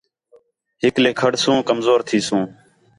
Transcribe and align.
ہکلے 0.83 1.11
کھڑسو 1.19 1.53
کمزور 1.67 1.99
تِھیسو 2.07 2.39